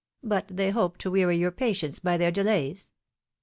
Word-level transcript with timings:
But 0.23 0.47
they 0.47 0.71
hoped 0.71 0.99
to 1.01 1.11
weary 1.11 1.37
your 1.37 1.51
patience 1.51 1.99
by 1.99 2.17
their 2.17 2.31
delays 2.31 2.91